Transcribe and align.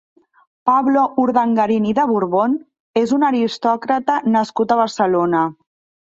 Pablo 0.69 1.01
Urdangarín 1.23 1.83
i 1.89 1.91
de 1.99 2.05
Borbón 2.11 2.55
és 3.01 3.13
un 3.17 3.25
aristòcrata 3.27 4.15
nascut 4.37 4.73
a 4.73 4.79
Barcelona. 4.81 5.43